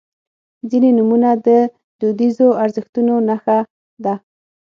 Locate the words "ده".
4.03-4.13